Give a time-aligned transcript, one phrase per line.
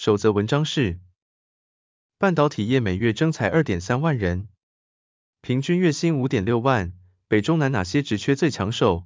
[0.00, 0.98] 首则文章是：
[2.16, 4.48] 半导体业每月征才二点三万人，
[5.42, 6.94] 平均月薪五点六万，
[7.28, 9.04] 北中南哪些职缺最抢手？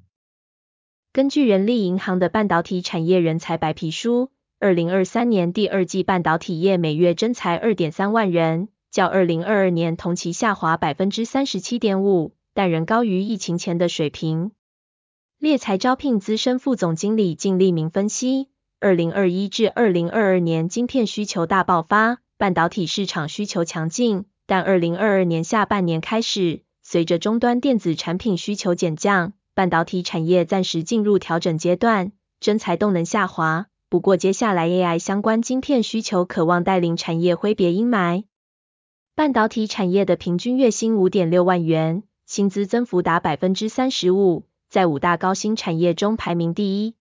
[1.13, 4.31] 根据人力银行的半导体产业人才白皮书，
[4.61, 14.53] 二零二三年第二季半导体业每月征才二点三万人，较二零二二年同期下滑百分之三十七点五，但仍高于疫情前的水平。
[15.39, 18.47] 猎才招聘资深副总经理靳立明分析。
[18.85, 33.69] 二零二一至二零二二年晶片需求大爆发，半导体市场需求强劲，但二零二二年下半年开始，随着终端电子产品需求减降，半导体产业暂时进入调整阶段，真才动能下滑。
[33.89, 38.25] 不过接下来 AI 相关晶片需求可望带领产业挥别阴霾。
[39.15, 46.95] 半导体产业的平均月薪五点六万元，薪资增幅达百分之三十五，在五大高薪产业中排名第一。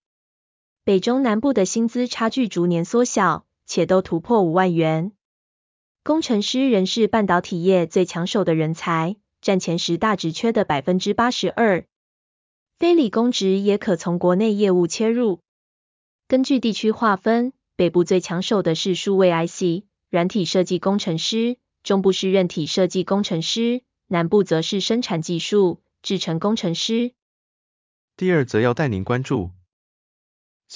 [0.86, 5.12] 北中南部的薪资差距逐年缩小，且都突破五万元。
[6.02, 11.86] 工程师仍是半导体业最抢手的人才，占前十大职缺的百分之八十二。
[12.78, 15.40] 非理工职也可从国内业务切入。
[16.28, 27.12] 根据地区划分，北部最抢手的是数位 IC、软体设计工程师，中部是韧体设计工程师，南部则是生产技术、制程工程师。
[28.18, 29.50] 第二则要带您关注。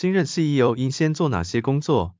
[0.01, 2.15] 新任 CEO 应先做哪些工作？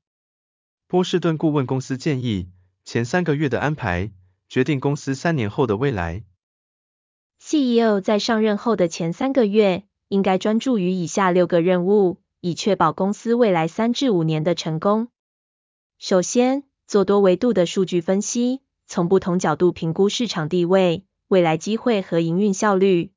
[0.89, 2.49] 波士顿顾问公司建议，
[2.83, 4.11] 前三个月的安排，
[4.49, 6.25] 决定公司三年后的未来。
[7.39, 15.07] CEO 在上任后的前三个月，应该专注于以下六个任务，以确保公司未来三至五年的成功。
[15.97, 23.13] 首先，做多维度的数据分析，从不同角度评估市场地位、未来机会和营运效率。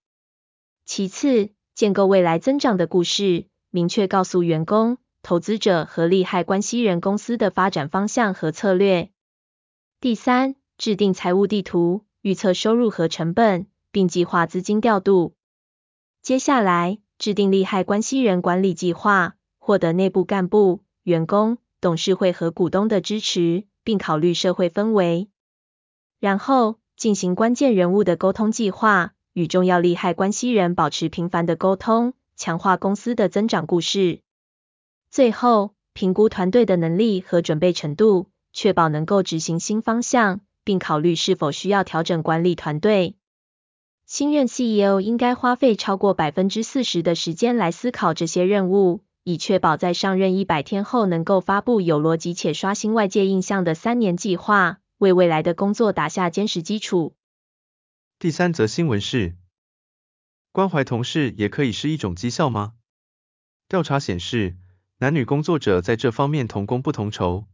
[0.85, 3.47] 其次，建构未来增长的故事。
[3.75, 9.09] 明确告诉员工、投资者和利害关系人公司的发展方向和策略。
[9.99, 15.35] 第三，制定财务地图，预测收入和成本，并计划资金调度。
[16.21, 25.31] 接下来，制定利害关系人管理计划，获得内部干部、员工、董事会和股东的支持，并考虑社会氛围。
[26.21, 32.13] 然后，进行关键人物的沟通计划，与重要利害关系人保持频繁的沟通。
[32.37, 34.21] 强化公司的增长故事。
[35.11, 43.17] 最后，评估团队的能力和准备程度，确保能够执行新方向，并考虑是否需要调整管理团队。
[44.07, 57.15] 新任 CEO 应该花费超过百分之四十的时间来思考这些任务，以确保在上任一百天后能够发布有逻辑且刷新外界印象的三年计划，为未来的工作打下坚实基础。
[58.19, 59.35] 第三则新闻是。
[60.53, 62.75] 关怀同事也可以是一种绩效吗？
[63.69, 64.55] 调查显示，
[64.99, 67.47] 男女工作者在这方面同工不同酬。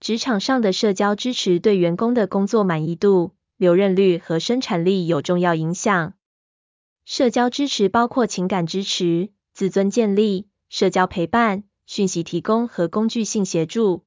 [0.00, 6.14] 职场上的社交支持对员工的工作满意度、留任率和生产力有重要影响。
[7.04, 14.06] 社交支持包括情感支持、自尊建立、社交陪伴、讯息提供和工具性协助。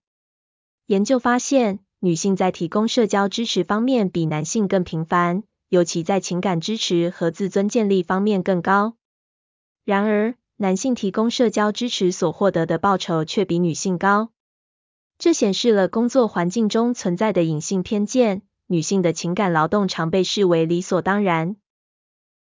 [0.88, 5.44] 研究发现，女性在提供社交支持方面比男性更频繁。
[5.70, 8.96] 尤其在情感支持和自尊建立方面更高。
[9.84, 14.30] 然而，男性提供社交支持所获得的报酬却比女性高。
[15.18, 21.56] 这显示了工作环境中存在的隐性偏见，女性的情感劳动常被视为理所当然。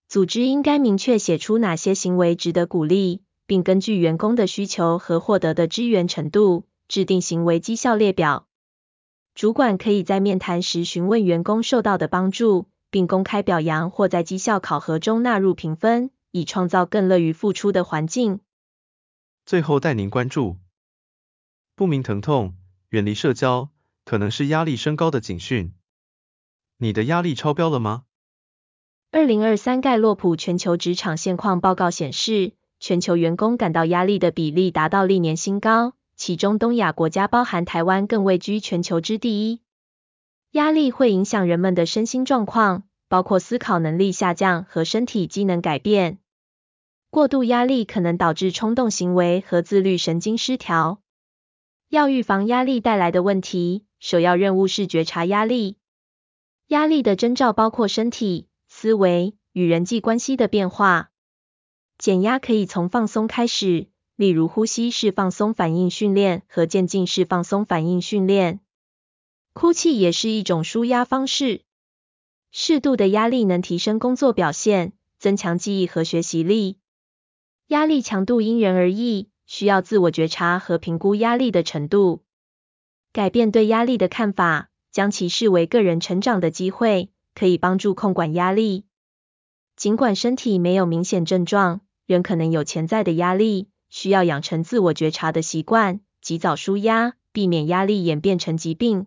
[0.09, 8.47] 组织应该明确写出哪些行为值得鼓励，并根据员工的需求和获得的支援程度，制定行为绩效列表。
[9.35, 12.67] 主管可以在面谈时询问员工受到的帮助。
[12.95, 18.39] 并公开表扬或在绩效考核中纳入评分，以创造更乐于付出的环境。
[19.45, 20.59] 最后带您关注，
[21.75, 22.55] 不明疼痛，
[22.91, 23.71] 远离社交，
[24.05, 25.75] 可能是压力升高的警讯。
[26.77, 28.05] 你的压力超标了吗？
[29.11, 39.64] 二零二三盖洛普全球职场现况报告显示，全球员工感到压力的比例达到历年新高，其中东亚国家包含台湾更位居全球之第一。
[40.55, 46.19] 压力会影响人们的身心状况，包括思考能力下降和身体机能改变。
[47.11, 51.01] 过度压力可能导致冲动行为和自律神经失调。
[51.89, 55.77] 要预防压力带来的问题，首要任务是觉察压力。
[56.69, 61.11] 压力的征兆包括身体、思维与人际关系的变化。
[61.99, 68.61] 减压可以从放松开始，例如呼吸式放松反应训练和渐进式放松反应训练。
[69.55, 71.63] 哭泣也是一种舒压方式。
[72.51, 76.77] 适度的压力能提升工作表现，增强记忆和学习力。
[77.69, 82.25] 压力强度因人而异，需要自我觉察和评估压力的程度。
[83.13, 88.85] 改变对压力的看法，将其视为个人成长的机会，可以帮助控管压力。
[89.77, 99.07] 尽管身体没有明显症状，仍可能有潜在的压力，需要养成自我觉察的习惯，及早舒压，避免压力演变成疾病。